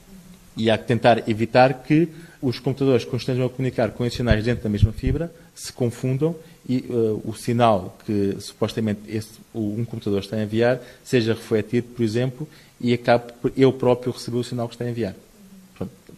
E 0.57 0.71
há 0.71 0.78
que 0.78 0.87
tentar 0.87 1.28
evitar 1.28 1.73
que 1.85 2.09
os 2.40 2.59
computadores, 2.59 3.04
quando 3.04 3.21
estejam 3.21 3.47
a 3.47 3.50
comunicar 3.50 3.90
com 3.90 4.04
esses 4.04 4.16
sinais 4.16 4.42
dentro 4.42 4.64
da 4.64 4.71
mesma 4.71 4.92
fibra, 4.92 5.33
se 5.54 5.73
confundam 5.73 6.35
e 6.68 6.78
uh, 6.88 7.23
o 7.25 7.35
sinal 7.35 7.97
que 8.04 8.37
supostamente 8.40 9.00
esse, 9.09 9.30
um 9.54 9.85
computador 9.85 10.21
está 10.21 10.37
a 10.37 10.42
enviar 10.42 10.80
seja 11.04 11.35
refletido, 11.35 11.88
por 11.88 12.02
exemplo, 12.02 12.49
e 12.80 12.92
acabe 12.92 13.33
por 13.40 13.52
eu 13.57 13.73
próprio 13.73 14.12
receber 14.12 14.38
o 14.38 14.45
sinal 14.45 14.68
que 14.68 14.75
está 14.75 14.85
a 14.85 14.90
enviar 14.90 15.14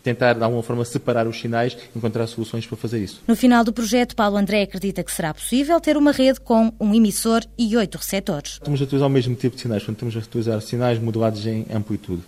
tentar, 0.03 0.35
de 0.35 0.43
alguma 0.43 0.63
forma, 0.63 0.85
separar 0.85 1.27
os 1.27 1.39
sinais, 1.39 1.77
encontrar 1.95 2.27
soluções 2.27 2.67
para 2.67 2.77
fazer 2.77 3.03
isso. 3.03 3.23
No 3.27 3.37
final 3.37 3.65
do 3.65 3.73
projeto, 3.73 4.17
Paulo 4.17 4.37
André 4.37 4.63
acredita 4.63 5.03
que 5.03 5.13
será 5.13 5.35
possível 5.35 5.81
ter 5.81 5.97
uma 5.97 6.13
rede 6.13 6.41
com 6.41 6.73
um 6.81 6.95
emissor 6.95 7.43
e 7.59 7.77
oito 7.77 7.99
receptores. 7.99 8.53
Estamos 8.53 8.81
a 8.81 8.85
utilizar 8.85 9.09
o 9.09 9.11
mesmo 9.11 9.35
tipo 9.35 9.57
de 9.57 9.63
sinais, 9.63 9.83
portanto, 9.83 10.09
estamos 10.09 10.17
a 10.17 10.29
utilizar 10.29 10.61
sinais 10.63 10.99
modulados 10.99 11.47
em 11.47 11.67
amplitude. 11.73 12.23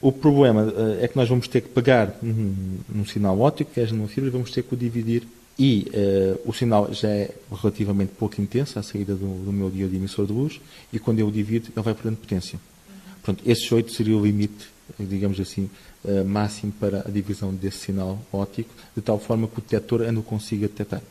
O 0.00 0.12
problema 0.12 0.72
eh, 0.76 1.04
é 1.04 1.08
que 1.08 1.16
nós 1.16 1.28
vamos 1.28 1.48
ter 1.48 1.60
que 1.60 1.68
pegar 1.68 2.14
um, 2.22 2.78
um 2.94 3.04
sinal 3.04 3.38
óptico, 3.40 3.72
que 3.72 3.80
é 3.80 3.86
numa 3.86 4.06
fibra, 4.06 4.28
e 4.28 4.32
vamos 4.32 4.52
ter 4.52 4.62
que 4.62 4.74
o 4.74 4.76
dividir 4.76 5.26
e 5.58 5.90
uh, 5.92 6.48
o 6.48 6.52
sinal 6.52 6.92
já 6.94 7.08
é 7.08 7.30
relativamente 7.50 8.12
pouco 8.16 8.40
intenso 8.40 8.78
à 8.78 8.82
saída 8.82 9.14
do, 9.14 9.44
do 9.44 9.52
meu 9.52 9.68
diodo 9.68 9.94
emissor 9.96 10.24
de 10.24 10.32
luz 10.32 10.60
e 10.92 11.00
quando 11.00 11.18
eu 11.18 11.26
o 11.26 11.32
divido 11.32 11.68
ele 11.74 11.82
vai 11.82 11.94
perdendo 11.94 12.16
potência. 12.16 12.60
Portanto, 13.28 13.46
esses 13.46 13.70
8 13.70 13.92
seria 13.92 14.16
o 14.16 14.24
limite, 14.24 14.70
digamos 14.98 15.38
assim, 15.38 15.68
uh, 16.02 16.24
máximo 16.24 16.72
para 16.72 17.00
a 17.06 17.10
divisão 17.10 17.54
desse 17.54 17.76
sinal 17.76 18.18
óptico, 18.32 18.70
de 18.96 19.02
tal 19.02 19.18
forma 19.18 19.46
que 19.46 19.58
o 19.58 19.60
detector 19.60 20.00
ainda 20.00 20.18
o 20.18 20.22
consiga 20.22 20.66
detectar. 20.66 21.02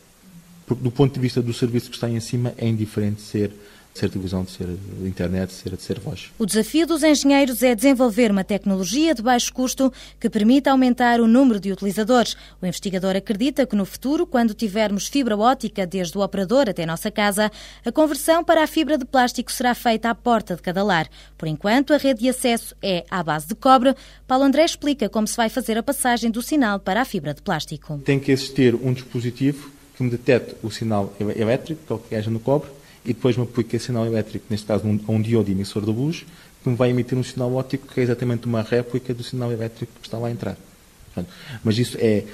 Porque, 0.65 0.81
do 0.81 0.89
ponto 0.89 1.13
de 1.13 1.19
vista 1.19 1.43
do 1.43 1.53
serviço 1.53 1.91
que 1.91 1.95
está 1.95 2.09
em 2.09 2.19
cima, 2.19 2.55
é 2.57 2.67
indiferente 2.67 3.21
ser 3.21 3.51
ser 3.97 4.09
televisão, 4.09 4.43
de 4.43 4.51
ser 4.51 4.67
internet, 5.03 5.49
de 5.49 5.53
ser, 5.53 5.75
de 5.75 5.81
ser 5.81 5.99
voz. 5.99 6.31
O 6.37 6.45
desafio 6.45 6.85
dos 6.85 7.03
engenheiros 7.03 7.63
é 7.63 7.75
desenvolver 7.75 8.31
uma 8.31 8.43
tecnologia 8.43 9.13
de 9.13 9.21
baixo 9.21 9.53
custo 9.53 9.91
que 10.19 10.29
permita 10.29 10.71
aumentar 10.71 11.19
o 11.19 11.27
número 11.27 11.59
de 11.59 11.71
utilizadores. 11.71 12.35
O 12.61 12.65
investigador 12.65 13.15
acredita 13.15 13.65
que 13.65 13.75
no 13.75 13.85
futuro, 13.85 14.25
quando 14.25 14.53
tivermos 14.53 15.07
fibra 15.07 15.35
ótica 15.35 15.85
desde 15.85 16.17
o 16.17 16.21
operador 16.21 16.69
até 16.69 16.83
a 16.83 16.87
nossa 16.87 17.09
casa, 17.09 17.51
a 17.85 17.91
conversão 17.91 18.43
para 18.43 18.63
a 18.63 18.67
fibra 18.67 18.97
de 18.97 19.05
plástico 19.05 19.51
será 19.51 19.73
feita 19.73 20.09
à 20.09 20.15
porta 20.15 20.55
de 20.55 20.61
cada 20.61 20.83
lar. 20.83 21.09
Por 21.37 21.47
enquanto, 21.47 21.93
a 21.93 21.97
rede 21.97 22.21
de 22.21 22.29
acesso 22.29 22.75
é 22.81 23.05
à 23.09 23.23
base 23.23 23.47
de 23.47 23.55
cobre. 23.55 23.95
Paulo 24.27 24.43
André 24.43 24.65
explica 24.65 25.09
como 25.09 25.27
se 25.27 25.35
vai 25.35 25.49
fazer 25.49 25.77
a 25.77 25.83
passagem 25.83 26.29
do 26.29 26.41
sinal 26.41 26.79
para 26.79 27.01
a 27.01 27.05
fibra 27.05 27.33
de 27.33 27.41
plástico. 27.41 27.99
Tem 28.05 28.19
que 28.19 28.31
existir 28.31 28.75
um 28.75 28.93
dispositivo 28.93 29.71
que 29.95 30.03
me 30.03 30.11
detecte 30.11 30.55
o 30.61 30.69
sinal 30.69 31.11
elétrico, 31.19 31.81
que 31.85 31.91
é 31.91 31.95
o 31.95 31.99
que 31.99 32.15
haja 32.15 32.29
no 32.29 32.39
cobre, 32.39 32.69
e 33.07 33.13
depois 33.13 33.37
me 33.37 33.43
aplica 33.43 33.79
sinal 33.79 34.05
elétrico, 34.05 34.45
neste 34.49 34.67
caso 34.67 34.85
um, 34.85 34.99
um 35.07 35.21
diodo 35.21 35.49
emissor 35.49 35.83
de 35.83 35.91
luz, 35.91 36.25
que 36.61 36.69
me 36.69 36.75
vai 36.75 36.89
emitir 36.89 37.17
um 37.17 37.23
sinal 37.23 37.53
óptico 37.53 37.87
que 37.87 38.01
é 38.01 38.03
exatamente 38.03 38.45
uma 38.45 38.61
réplica 38.61 39.13
do 39.13 39.23
sinal 39.23 39.49
elétrico 39.49 39.93
que 40.01 40.05
está 40.05 40.17
lá 40.17 40.27
a 40.27 40.31
entrar. 40.31 40.57
Portanto, 41.05 41.33
mas 41.63 41.77
isso 41.77 41.97
é 41.99 42.25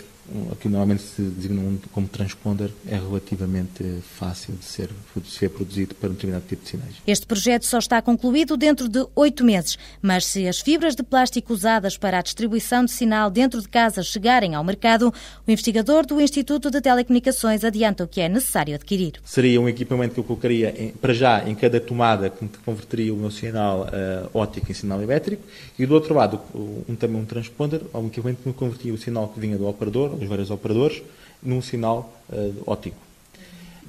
aqui 0.51 0.67
normalmente 0.69 1.03
se 1.03 1.21
designa 1.21 1.77
como 1.91 2.07
transponder, 2.07 2.71
é 2.87 2.95
relativamente 2.95 3.83
fácil 4.17 4.53
de 4.55 4.65
ser, 4.65 4.89
de 5.15 5.29
ser 5.29 5.49
produzido 5.49 5.95
para 5.95 6.09
um 6.09 6.13
determinado 6.13 6.45
tipo 6.47 6.63
de 6.63 6.69
sinais. 6.69 6.95
Este 7.05 7.25
projeto 7.25 7.65
só 7.65 7.79
está 7.79 8.01
concluído 8.01 8.55
dentro 8.55 8.87
de 8.87 9.05
oito 9.15 9.43
meses, 9.43 9.77
mas 10.01 10.25
se 10.25 10.47
as 10.47 10.59
fibras 10.59 10.95
de 10.95 11.03
plástico 11.03 11.53
usadas 11.53 11.97
para 11.97 12.19
a 12.19 12.21
distribuição 12.21 12.85
de 12.85 12.91
sinal 12.91 13.29
dentro 13.29 13.61
de 13.61 13.67
casa 13.67 14.01
chegarem 14.01 14.55
ao 14.55 14.63
mercado, 14.63 15.13
o 15.47 15.51
investigador 15.51 16.05
do 16.05 16.19
Instituto 16.21 16.71
de 16.71 16.81
Telecomunicações 16.81 17.63
adianta 17.63 18.03
o 18.03 18.07
que 18.07 18.21
é 18.21 18.29
necessário 18.29 18.75
adquirir. 18.75 19.13
Seria 19.25 19.59
um 19.59 19.67
equipamento 19.67 20.13
que 20.13 20.19
eu 20.19 20.23
colocaria 20.23 20.73
em, 20.77 20.91
para 20.91 21.13
já 21.13 21.47
em 21.47 21.55
cada 21.55 21.79
tomada 21.79 22.29
que 22.29 22.47
converteria 22.65 23.13
o 23.13 23.17
meu 23.17 23.31
sinal 23.31 23.81
uh, 23.81 24.29
óptico 24.33 24.71
em 24.71 24.73
sinal 24.73 25.01
elétrico 25.01 25.43
e 25.77 25.85
do 25.85 25.93
outro 25.93 26.13
lado 26.13 26.39
um, 26.55 26.95
também 26.95 27.21
um 27.21 27.25
transponder, 27.25 27.81
um 27.93 28.07
equipamento 28.07 28.41
que 28.41 28.47
me 28.47 28.53
convertia 28.53 28.93
o 28.93 28.97
sinal 28.97 29.27
que 29.27 29.39
vinha 29.39 29.57
do 29.57 29.67
operador 29.67 30.12
os 30.13 30.27
vários 30.27 30.51
operadores, 30.51 31.01
num 31.41 31.61
sinal 31.61 32.13
uh, 32.29 32.63
óptico. 32.65 32.97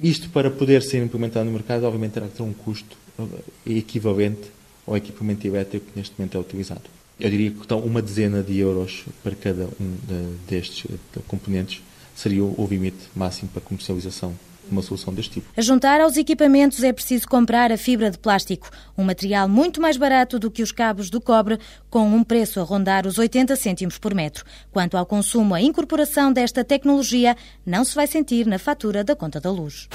Isto 0.01 0.29
para 0.29 0.51
poder 0.51 0.81
ser 0.81 1.03
implementado 1.03 1.45
no 1.45 1.51
mercado, 1.51 1.85
obviamente 1.85 2.13
terá 2.13 2.27
que 2.27 2.35
ter 2.35 2.43
um 2.43 2.53
custo 2.53 2.97
eh, 3.17 3.77
equivalente 3.77 4.51
ao 4.85 4.97
equipamento 4.97 5.47
elétrico 5.47 5.85
que 5.85 5.97
neste 5.97 6.13
momento 6.17 6.37
é 6.37 6.39
utilizado. 6.39 6.81
Eu 7.17 7.29
diria 7.29 7.49
que 7.49 7.59
então, 7.59 7.79
uma 7.79 8.01
dezena 8.01 8.43
de 8.43 8.59
euros 8.59 9.05
para 9.23 9.33
cada 9.35 9.69
um 9.79 9.95
de, 10.03 10.37
destes 10.49 10.91
eh, 10.91 11.19
componentes 11.27 11.81
seria 12.13 12.43
o 12.43 12.67
limite 12.69 13.07
máximo 13.15 13.49
para 13.51 13.61
comercialização 13.61 14.35
uma 14.69 14.81
solução 14.81 15.13
deste 15.13 15.33
tipo. 15.33 15.47
A 15.55 15.61
juntar 15.61 16.01
aos 16.01 16.17
equipamentos 16.17 16.83
é 16.83 16.91
preciso 16.91 17.27
comprar 17.27 17.71
a 17.71 17.77
fibra 17.77 18.09
de 18.09 18.17
plástico, 18.17 18.69
um 18.97 19.03
material 19.03 19.47
muito 19.47 19.81
mais 19.81 19.97
barato 19.97 20.39
do 20.39 20.51
que 20.51 20.63
os 20.63 20.71
cabos 20.71 21.09
do 21.09 21.21
cobre, 21.21 21.59
com 21.89 22.07
um 22.07 22.23
preço 22.23 22.59
a 22.59 22.63
rondar 22.63 23.05
os 23.07 23.17
80 23.17 23.55
cêntimos 23.55 23.97
por 23.97 24.13
metro. 24.13 24.45
Quanto 24.71 24.97
ao 24.97 25.05
consumo, 25.05 25.53
a 25.53 25.61
incorporação 25.61 26.31
desta 26.31 26.63
tecnologia 26.63 27.35
não 27.65 27.83
se 27.83 27.95
vai 27.95 28.07
sentir 28.07 28.45
na 28.45 28.59
fatura 28.59 29.03
da 29.03 29.15
conta 29.15 29.39
da 29.39 29.51
luz. 29.51 29.87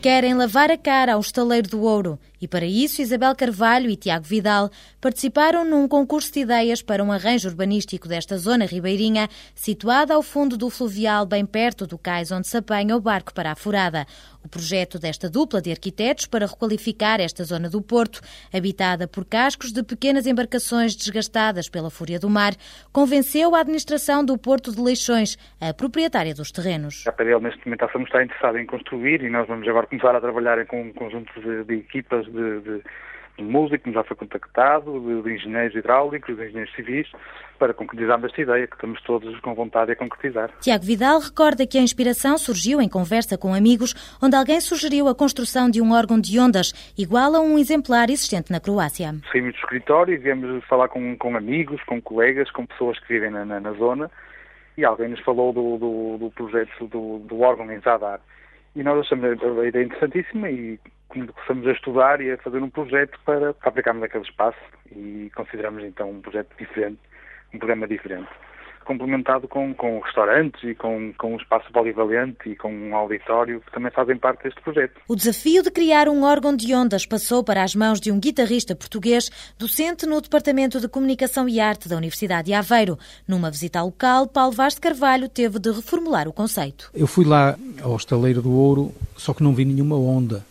Querem 0.00 0.32
lavar 0.32 0.70
a 0.70 0.78
cara 0.78 1.14
ao 1.14 1.20
estaleiro 1.20 1.68
do 1.68 1.82
ouro 1.82 2.18
e 2.40 2.48
para 2.48 2.64
isso 2.64 3.02
Isabel 3.02 3.34
Carvalho 3.34 3.90
e 3.90 3.96
Tiago 3.96 4.24
Vidal 4.24 4.70
participaram 5.00 5.64
num 5.64 5.88
concurso 5.88 6.32
de 6.32 6.40
ideias 6.40 6.82
para 6.82 7.02
um 7.02 7.12
arranjo 7.12 7.48
urbanístico 7.48 8.08
desta 8.08 8.38
zona 8.38 8.64
ribeirinha, 8.64 9.28
situada 9.54 10.14
ao 10.14 10.22
fundo 10.22 10.56
do 10.56 10.70
fluvial, 10.70 11.26
bem 11.26 11.44
perto 11.44 11.86
do 11.86 11.98
cais 11.98 12.30
onde 12.30 12.46
se 12.46 12.56
apanha 12.56 12.96
o 12.96 13.00
barco 13.00 13.34
para 13.34 13.52
a 13.52 13.56
furada. 13.56 14.06
O 14.44 14.48
projeto 14.48 14.98
desta 14.98 15.28
dupla 15.28 15.60
de 15.60 15.70
arquitetos 15.70 16.26
para 16.26 16.46
requalificar 16.46 17.20
esta 17.20 17.44
zona 17.44 17.68
do 17.68 17.82
Porto, 17.82 18.20
habitada 18.54 19.08
por 19.08 19.24
cascos 19.24 19.72
de 19.72 19.82
pequenas 19.82 20.26
embarcações 20.26 20.94
desgastadas 20.94 21.68
pela 21.68 21.90
fúria 21.90 22.18
do 22.18 22.30
mar, 22.30 22.54
convenceu 22.92 23.54
a 23.54 23.60
administração 23.60 24.24
do 24.24 24.38
Porto 24.38 24.72
de 24.72 24.80
Leixões, 24.80 25.36
a 25.60 25.74
proprietária 25.74 26.34
dos 26.34 26.52
terrenos. 26.52 27.04
A 27.06 27.12
PDL 27.12 27.42
neste 27.42 27.66
momento 27.66 27.84
está 27.84 28.22
interessada 28.22 28.60
em 28.60 28.66
construir 28.66 29.22
e 29.22 29.28
nós 29.28 29.46
vamos 29.48 29.66
agora 29.68 29.86
começar 29.86 30.14
a 30.14 30.20
trabalhar 30.20 30.64
com 30.66 30.80
um 30.82 30.92
conjunto 30.92 31.32
de, 31.40 31.64
de 31.64 31.74
equipas 31.74 32.27
de, 32.30 32.60
de, 32.60 32.82
de 33.38 33.44
músicos, 33.44 33.92
já 33.92 34.02
foi 34.04 34.16
contactado, 34.16 35.00
de, 35.00 35.22
de, 35.22 35.34
engenheiros 35.34 35.74
hidráulicos, 35.74 36.36
de 36.36 36.44
engenheiros 36.44 36.74
civis, 36.74 37.06
para 37.58 37.74
concretizarmos 37.74 38.30
esta 38.30 38.42
ideia 38.42 38.66
que 38.66 38.74
estamos 38.74 39.00
todos 39.02 39.38
com 39.40 39.54
vontade 39.54 39.90
de 39.90 39.96
concretizar. 39.96 40.50
Tiago 40.60 40.84
Vidal 40.84 41.20
recorda 41.20 41.66
que 41.66 41.78
a 41.78 41.80
inspiração 41.80 42.38
surgiu 42.38 42.80
em 42.80 42.88
conversa 42.88 43.38
com 43.38 43.54
amigos, 43.54 44.18
onde 44.22 44.36
alguém 44.36 44.60
sugeriu 44.60 45.08
a 45.08 45.14
construção 45.14 45.70
de 45.70 45.80
um 45.80 45.92
órgão 45.92 46.20
de 46.20 46.38
ondas, 46.38 46.72
igual 46.96 47.34
a 47.34 47.40
um 47.40 47.58
exemplar 47.58 48.10
existente 48.10 48.52
na 48.52 48.60
Croácia. 48.60 49.14
Saímos 49.32 49.52
do 49.52 49.58
escritório 49.58 50.14
e 50.14 50.18
viemos 50.18 50.64
falar 50.66 50.88
com, 50.88 51.16
com 51.16 51.36
amigos, 51.36 51.82
com 51.84 52.00
colegas, 52.00 52.50
com 52.50 52.66
pessoas 52.66 52.98
que 53.00 53.08
vivem 53.08 53.30
na, 53.30 53.44
na, 53.44 53.60
na 53.60 53.72
zona, 53.72 54.10
e 54.76 54.84
alguém 54.84 55.08
nos 55.08 55.20
falou 55.20 55.52
do, 55.52 55.76
do, 55.78 56.18
do 56.18 56.30
projeto 56.30 56.86
do, 56.86 57.18
do 57.18 57.40
órgão 57.40 57.70
em 57.72 57.80
Zadar. 57.80 58.20
E 58.76 58.82
nós 58.82 59.00
achamos 59.00 59.42
a 59.42 59.66
ideia 59.66 59.84
interessantíssima 59.84 60.48
e 60.50 60.78
começamos 61.08 61.66
a 61.66 61.72
estudar 61.72 62.20
e 62.20 62.30
a 62.30 62.38
fazer 62.38 62.62
um 62.62 62.70
projeto 62.70 63.18
para 63.24 63.54
aplicarmos 63.62 64.02
aquele 64.02 64.24
espaço 64.24 64.58
e 64.94 65.30
consideramos 65.34 65.82
então 65.82 66.10
um 66.10 66.20
projeto 66.20 66.54
diferente, 66.58 66.98
um 67.52 67.58
programa 67.58 67.86
diferente. 67.86 68.28
Complementado 68.84 69.46
com, 69.46 69.74
com 69.74 70.00
restaurantes 70.00 70.62
e 70.64 70.74
com, 70.74 71.12
com 71.18 71.34
um 71.34 71.36
espaço 71.36 71.70
polivalente 71.70 72.48
e 72.48 72.56
com 72.56 72.72
um 72.72 72.96
auditório 72.96 73.60
que 73.60 73.70
também 73.70 73.90
fazem 73.90 74.16
parte 74.16 74.44
deste 74.44 74.62
projeto. 74.62 74.98
O 75.06 75.14
desafio 75.14 75.62
de 75.62 75.70
criar 75.70 76.08
um 76.08 76.22
órgão 76.22 76.56
de 76.56 76.74
ondas 76.74 77.04
passou 77.04 77.44
para 77.44 77.62
as 77.62 77.74
mãos 77.74 78.00
de 78.00 78.10
um 78.10 78.18
guitarrista 78.18 78.74
português, 78.74 79.28
docente 79.58 80.06
no 80.06 80.22
Departamento 80.22 80.80
de 80.80 80.88
Comunicação 80.88 81.46
e 81.46 81.60
Arte 81.60 81.86
da 81.86 81.98
Universidade 81.98 82.46
de 82.46 82.54
Aveiro. 82.54 82.98
Numa 83.26 83.50
visita 83.50 83.80
ao 83.80 83.86
local, 83.88 84.26
Paulo 84.26 84.52
Vaz 84.52 84.74
de 84.74 84.80
Carvalho 84.80 85.28
teve 85.28 85.58
de 85.58 85.70
reformular 85.70 86.26
o 86.26 86.32
conceito. 86.32 86.90
Eu 86.94 87.06
fui 87.06 87.26
lá 87.26 87.58
ao 87.82 87.94
Estaleiro 87.94 88.40
do 88.40 88.50
Ouro, 88.50 88.90
só 89.18 89.34
que 89.34 89.42
não 89.42 89.54
vi 89.54 89.66
nenhuma 89.66 89.96
onda. 89.98 90.47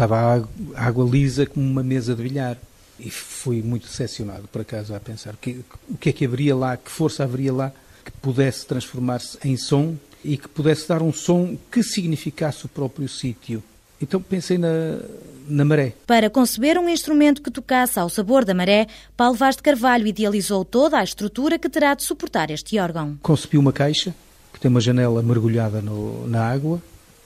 Estava 0.00 0.16
água, 0.16 0.48
água 0.76 1.04
lisa 1.04 1.44
como 1.44 1.66
uma 1.66 1.82
mesa 1.82 2.14
de 2.14 2.22
bilhar. 2.22 2.56
E 2.98 3.10
fui 3.10 3.62
muito 3.62 3.86
decepcionado, 3.86 4.48
por 4.48 4.62
acaso, 4.62 4.94
a 4.94 5.00
pensar 5.00 5.36
que, 5.36 5.60
o 5.90 5.98
que 5.98 6.08
é 6.08 6.12
que 6.12 6.24
haveria 6.24 6.56
lá, 6.56 6.74
que 6.78 6.90
força 6.90 7.22
haveria 7.22 7.52
lá 7.52 7.70
que 8.02 8.10
pudesse 8.10 8.64
transformar-se 8.64 9.36
em 9.44 9.58
som 9.58 9.94
e 10.24 10.38
que 10.38 10.48
pudesse 10.48 10.88
dar 10.88 11.02
um 11.02 11.12
som 11.12 11.54
que 11.70 11.82
significasse 11.82 12.64
o 12.64 12.68
próprio 12.68 13.06
sítio. 13.10 13.62
Então 14.00 14.22
pensei 14.22 14.56
na, 14.56 15.00
na 15.46 15.66
maré. 15.66 15.92
Para 16.06 16.30
conceber 16.30 16.78
um 16.78 16.88
instrumento 16.88 17.42
que 17.42 17.50
tocasse 17.50 17.98
ao 17.98 18.08
sabor 18.08 18.42
da 18.42 18.54
maré, 18.54 18.86
Paulo 19.14 19.36
Vaz 19.36 19.56
de 19.56 19.62
Carvalho 19.62 20.06
idealizou 20.06 20.64
toda 20.64 20.98
a 20.98 21.04
estrutura 21.04 21.58
que 21.58 21.68
terá 21.68 21.92
de 21.92 22.04
suportar 22.04 22.50
este 22.50 22.78
órgão. 22.78 23.18
Concebi 23.22 23.58
uma 23.58 23.72
caixa 23.72 24.14
que 24.50 24.60
tem 24.60 24.70
uma 24.70 24.80
janela 24.80 25.22
mergulhada 25.22 25.82
no, 25.82 26.26
na 26.26 26.42
água, 26.42 26.80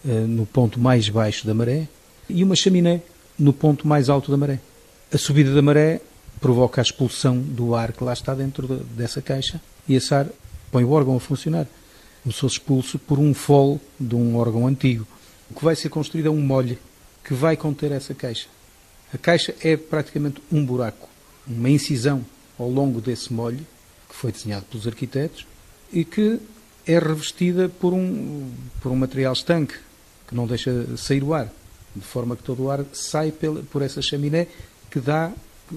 eh, 0.05 0.25
no 0.27 0.45
ponto 0.45 0.81
mais 0.81 1.09
baixo 1.09 1.47
da 1.47 1.55
maré, 1.55 1.87
e 2.29 2.43
uma 2.43 2.57
chaminé 2.57 3.01
no 3.39 3.53
ponto 3.53 3.87
mais 3.87 4.09
alto 4.09 4.31
da 4.31 4.37
maré. 4.37 4.61
A 5.13 5.19
subida 5.19 5.55
da 5.55 5.63
maré 5.63 6.01
provoca 6.41 6.81
a 6.81 6.83
expulsão 6.83 7.39
do 7.39 7.75
ar 7.75 7.93
que 7.93 8.05
lá 8.05 8.13
está 8.13 8.35
dentro 8.35 8.67
de, 8.67 8.85
dessa 8.85 9.23
caixa 9.23 9.61
e 9.89 9.95
esse 9.95 10.15
ar 10.15 10.27
põe 10.71 10.85
o 10.85 10.91
órgão 10.91 11.17
a 11.17 11.21
funcionar. 11.21 11.67
Eu 12.25 12.33
sou 12.33 12.49
expulso 12.49 12.99
por 12.99 13.19
um 13.19 13.35
fole 13.35 13.81
de 13.99 14.15
um 14.15 14.37
órgão 14.37 14.67
antigo. 14.67 15.07
O 15.51 15.55
que 15.55 15.65
vai 15.65 15.77
ser 15.77 15.89
construído 15.89 16.27
é 16.27 16.31
um 16.31 16.41
molho 16.41 16.79
que 17.23 17.35
vai 17.35 17.57
conter 17.57 17.93
essa 17.93 18.15
caixa. 18.15 18.49
A 19.13 19.19
caixa 19.19 19.55
é 19.63 19.77
praticamente 19.77 20.43
um 20.51 20.65
buraco, 20.65 21.09
uma 21.47 21.71
incisão 21.71 22.25
ao 22.59 22.69
longo 22.69 23.01
desse 23.01 23.33
molho, 23.33 23.65
que 24.09 24.15
foi 24.15 24.33
desenhado 24.33 24.65
pelos 24.71 24.87
arquitetos, 24.87 25.47
e 25.93 26.05
que 26.05 26.41
é 26.87 26.99
revestida 26.99 27.69
por 27.69 27.93
um, 27.93 28.51
por 28.83 28.91
um 28.91 28.97
material 28.97 29.33
estanque, 29.33 29.75
que 30.27 30.35
não 30.35 30.47
deixa 30.47 30.97
sair 30.97 31.23
o 31.23 31.33
ar, 31.33 31.51
de 31.95 32.03
forma 32.03 32.37
que 32.37 32.43
todo 32.43 32.65
o 32.65 32.71
ar 32.71 32.85
sai 32.93 33.33
por 33.71 33.83
essa 33.83 34.03
chaminé 34.03 34.47
que 34.91 35.01
dá 35.01 35.33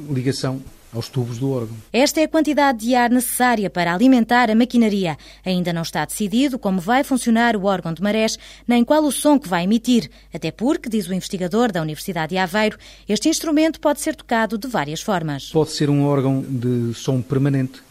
ligação 0.10 0.62
aos 0.94 1.10
tubos 1.10 1.38
do 1.38 1.52
órgão. 1.52 1.76
Esta 1.92 2.22
é 2.22 2.24
a 2.24 2.28
quantidade 2.28 2.80
de 2.80 2.96
ar 2.96 3.10
necessária 3.10 3.70
para 3.70 3.94
alimentar 3.94 4.50
a 4.50 4.56
maquinaria. 4.56 5.18
Ainda 5.46 5.74
não 5.74 5.82
está 5.82 6.06
decidido 6.06 6.58
como 6.58 6.80
vai 6.80 7.04
funcionar 7.04 7.56
o 7.56 7.66
órgão 7.66 7.94
de 7.94 8.02
marés, 8.02 8.38
nem 8.68 8.84
qual 8.84 9.04
o 9.04 9.12
som 9.12 9.38
que 9.40 9.50
vai 9.50 9.66
emitir, 9.66 10.10
até 10.34 10.52
porque, 10.52 10.90
diz 10.90 11.08
o 11.08 11.14
investigador 11.14 11.72
da 11.72 11.82
Universidade 11.82 12.32
de 12.32 12.38
Aveiro, 12.38 12.78
este 13.08 13.30
instrumento 13.30 13.80
pode 13.80 14.02
ser 14.02 14.16
tocado 14.16 14.58
de 14.58 14.68
várias 14.68 15.02
formas. 15.02 15.50
Pode 15.52 15.72
ser 15.72 15.90
um 15.90 16.06
órgão 16.06 16.42
de 16.42 16.94
som 16.94 17.22
permanente, 17.22 17.82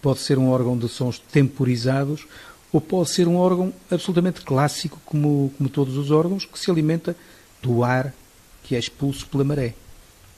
pode 0.00 0.20
ser 0.20 0.38
um 0.38 0.48
órgão 0.48 0.76
de 0.76 0.88
sons 0.88 1.18
temporizados, 1.18 2.26
ou 2.72 2.80
pode 2.80 3.10
ser 3.10 3.28
um 3.28 3.36
órgão 3.36 3.72
absolutamente 3.90 4.40
clássico, 4.40 5.00
como, 5.04 5.52
como 5.56 5.68
todos 5.68 5.96
os 5.96 6.10
órgãos, 6.10 6.44
que 6.44 6.58
se 6.58 6.70
alimenta 6.70 7.14
do 7.62 7.82
ar 7.84 8.14
que 8.62 8.74
é 8.74 8.78
expulso 8.78 9.26
pela 9.26 9.44
maré. 9.44 9.74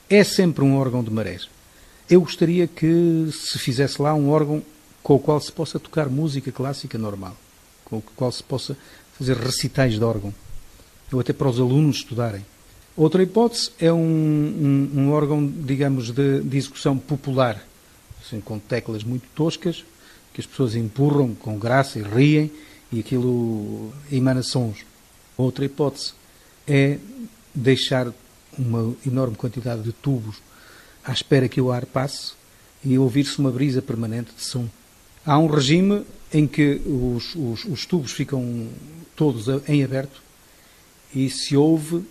É 0.08 0.22
sempre 0.22 0.64
um 0.64 0.76
órgão 0.76 1.02
de 1.02 1.10
marés. 1.10 1.48
Eu 2.08 2.20
gostaria 2.20 2.66
que 2.66 3.28
se 3.32 3.58
fizesse 3.58 4.00
lá 4.00 4.14
um 4.14 4.30
órgão 4.30 4.62
com 5.02 5.14
o 5.14 5.18
qual 5.18 5.40
se 5.40 5.52
possa 5.52 5.78
tocar 5.78 6.08
música 6.08 6.52
clássica 6.52 6.98
normal, 6.98 7.36
com 7.84 7.98
o 7.98 8.02
qual 8.16 8.30
se 8.30 8.42
possa 8.42 8.76
fazer 9.18 9.36
recitais 9.36 9.94
de 9.94 10.04
órgão, 10.04 10.32
ou 11.12 11.20
até 11.20 11.32
para 11.32 11.48
os 11.48 11.58
alunos 11.58 11.96
estudarem. 11.96 12.44
Outra 12.96 13.22
hipótese 13.22 13.70
é 13.78 13.92
um, 13.92 13.96
um, 13.98 14.90
um 15.00 15.12
órgão, 15.12 15.46
digamos, 15.46 16.10
de, 16.10 16.40
de 16.40 16.56
execução 16.56 16.98
popular, 16.98 17.62
assim, 18.20 18.40
com 18.40 18.58
teclas 18.58 19.04
muito 19.04 19.24
toscas, 19.34 19.84
que 20.34 20.40
as 20.40 20.46
pessoas 20.46 20.74
empurram 20.74 21.34
com 21.34 21.58
graça 21.58 21.98
e 21.98 22.02
riem, 22.02 22.50
e 22.90 23.00
aquilo 23.00 23.92
emana 24.10 24.42
sons. 24.42 24.78
Outra 25.36 25.64
hipótese 25.64 26.12
é 26.68 26.98
deixar 27.54 28.12
uma 28.58 28.94
enorme 29.06 29.36
quantidade 29.36 29.82
de 29.82 29.92
tubos 29.92 30.36
à 31.04 31.12
espera 31.12 31.48
que 31.48 31.60
o 31.60 31.72
ar 31.72 31.86
passe 31.86 32.32
e 32.84 32.98
ouvir-se 32.98 33.38
uma 33.38 33.50
brisa 33.50 33.80
permanente 33.80 34.30
de 34.36 34.44
som. 34.44 34.68
Há 35.24 35.38
um 35.38 35.46
regime 35.46 36.04
em 36.32 36.46
que 36.46 36.80
os, 36.84 37.34
os, 37.34 37.64
os 37.64 37.86
tubos 37.86 38.12
ficam 38.12 38.68
todos 39.16 39.46
em 39.66 39.82
aberto 39.82 40.20
e 41.14 41.30
se 41.30 41.56
ouve 41.56 42.04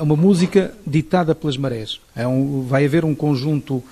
uma 0.00 0.16
música 0.16 0.74
ditada 0.86 1.34
pelas 1.34 1.56
marés. 1.56 2.00
É 2.14 2.26
um, 2.26 2.66
vai 2.66 2.84
haver 2.84 3.04
um 3.04 3.14
conjunto, 3.14 3.82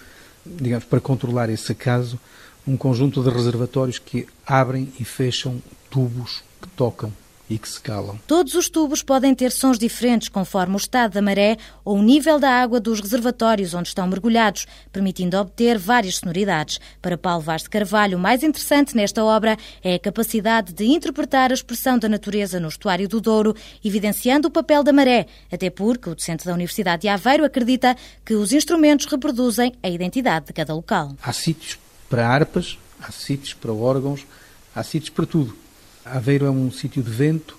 digamos, 0.44 0.84
para 0.84 1.00
controlar 1.00 1.50
esse 1.50 1.74
caso, 1.74 2.18
um 2.66 2.76
conjunto 2.76 3.22
de 3.22 3.30
reservatórios 3.30 3.98
que 3.98 4.26
abrem 4.46 4.92
e 4.98 5.04
fecham 5.04 5.62
tubos 5.90 6.42
que 6.60 6.68
tocam 6.68 7.12
e 7.48 7.58
que 7.58 7.68
se 7.68 7.80
calam. 7.80 8.18
Todos 8.26 8.54
os 8.54 8.68
tubos 8.68 9.02
podem 9.02 9.34
ter 9.34 9.52
sons 9.52 9.78
diferentes 9.78 10.28
conforme 10.28 10.74
o 10.74 10.76
estado 10.76 11.12
da 11.12 11.22
maré 11.22 11.56
ou 11.84 11.98
o 11.98 12.02
nível 12.02 12.38
da 12.38 12.50
água 12.50 12.80
dos 12.80 13.00
reservatórios 13.00 13.74
onde 13.74 13.88
estão 13.88 14.06
mergulhados, 14.06 14.66
permitindo 14.90 15.36
obter 15.36 15.78
várias 15.78 16.16
sonoridades. 16.16 16.80
Para 17.02 17.18
Paulo 17.18 17.42
Vaz 17.42 17.62
de 17.62 17.70
Carvalho, 17.70 18.16
o 18.16 18.20
mais 18.20 18.42
interessante 18.42 18.96
nesta 18.96 19.22
obra 19.22 19.56
é 19.82 19.94
a 19.94 19.98
capacidade 19.98 20.72
de 20.72 20.84
interpretar 20.86 21.50
a 21.50 21.54
expressão 21.54 21.98
da 21.98 22.08
natureza 22.08 22.58
no 22.58 22.68
estuário 22.68 23.08
do 23.08 23.20
Douro, 23.20 23.54
evidenciando 23.84 24.48
o 24.48 24.50
papel 24.50 24.82
da 24.82 24.92
maré, 24.92 25.26
até 25.52 25.68
porque 25.68 26.08
o 26.08 26.14
docente 26.14 26.46
da 26.46 26.54
Universidade 26.54 27.02
de 27.02 27.08
Aveiro 27.08 27.44
acredita 27.44 27.96
que 28.24 28.34
os 28.34 28.52
instrumentos 28.52 29.06
reproduzem 29.06 29.72
a 29.82 29.88
identidade 29.88 30.46
de 30.46 30.52
cada 30.52 30.74
local. 30.74 31.14
Há 31.22 31.32
sítios 31.32 31.78
para 32.08 32.26
harpas, 32.26 32.78
há 33.00 33.12
sítios 33.12 33.52
para 33.52 33.72
órgãos, 33.72 34.26
há 34.74 34.82
sítios 34.82 35.10
para 35.10 35.26
tudo. 35.26 35.63
Aveiro 36.04 36.46
é 36.46 36.50
um 36.50 36.70
sítio 36.70 37.02
de 37.02 37.10
vento 37.10 37.56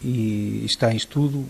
e 0.00 0.62
está 0.64 0.92
em 0.92 0.96
estudo 0.96 1.44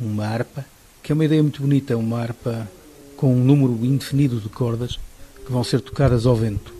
uma 0.00 0.26
harpa, 0.26 0.64
que 1.02 1.12
é 1.12 1.14
uma 1.14 1.24
ideia 1.24 1.42
muito 1.42 1.60
bonita, 1.60 1.96
uma 1.96 2.20
harpa 2.20 2.68
com 3.16 3.34
um 3.34 3.44
número 3.44 3.84
indefinido 3.84 4.40
de 4.40 4.48
cordas 4.48 4.98
que 5.44 5.52
vão 5.52 5.62
ser 5.62 5.80
tocadas 5.80 6.26
ao 6.26 6.34
vento. 6.34 6.74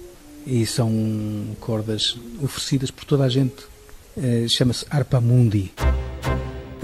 E 0.46 0.66
são 0.66 0.90
cordas 1.60 2.18
oferecidas 2.42 2.90
por 2.90 3.04
toda 3.04 3.24
a 3.24 3.28
gente. 3.28 3.64
Eh, 4.16 4.46
chama-se 4.48 4.84
Harpa 4.90 5.20
Mundi. 5.20 5.72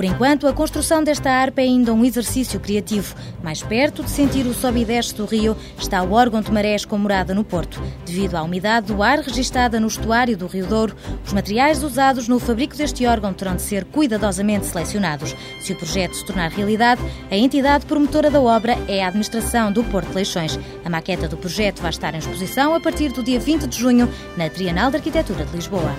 Por 0.00 0.06
enquanto, 0.06 0.48
a 0.48 0.52
construção 0.54 1.04
desta 1.04 1.30
harpa 1.30 1.60
é 1.60 1.64
ainda 1.64 1.92
um 1.92 2.06
exercício 2.06 2.58
criativo. 2.58 3.14
Mais 3.42 3.62
perto 3.62 4.02
de 4.02 4.08
sentir 4.08 4.46
o 4.46 4.54
sobe 4.54 4.80
e 4.80 4.84
desce 4.86 5.14
do 5.14 5.26
rio 5.26 5.54
está 5.78 6.02
o 6.02 6.12
órgão 6.12 6.40
de 6.40 6.50
marés 6.50 6.86
com 6.86 6.96
morada 6.96 7.34
no 7.34 7.44
Porto. 7.44 7.82
Devido 8.06 8.36
à 8.36 8.42
umidade 8.42 8.86
do 8.86 9.02
ar 9.02 9.18
registada 9.18 9.78
no 9.78 9.88
estuário 9.88 10.38
do 10.38 10.46
Rio 10.46 10.66
Douro, 10.66 10.96
os 11.22 11.34
materiais 11.34 11.82
usados 11.82 12.28
no 12.28 12.38
fabrico 12.38 12.74
deste 12.74 13.04
órgão 13.04 13.34
terão 13.34 13.56
de 13.56 13.60
ser 13.60 13.84
cuidadosamente 13.84 14.64
selecionados. 14.64 15.36
Se 15.60 15.74
o 15.74 15.76
projeto 15.76 16.14
se 16.14 16.24
tornar 16.24 16.50
realidade, 16.50 17.02
a 17.30 17.36
entidade 17.36 17.84
promotora 17.84 18.30
da 18.30 18.40
obra 18.40 18.78
é 18.88 19.04
a 19.04 19.08
administração 19.08 19.70
do 19.70 19.84
Porto 19.84 20.08
de 20.08 20.14
Leixões. 20.14 20.58
A 20.82 20.88
maqueta 20.88 21.28
do 21.28 21.36
projeto 21.36 21.82
vai 21.82 21.90
estar 21.90 22.14
em 22.14 22.20
exposição 22.20 22.74
a 22.74 22.80
partir 22.80 23.12
do 23.12 23.22
dia 23.22 23.38
20 23.38 23.66
de 23.66 23.78
junho 23.78 24.08
na 24.34 24.48
Trienal 24.48 24.90
de 24.90 24.96
Arquitetura 24.96 25.44
de 25.44 25.54
Lisboa. 25.54 25.94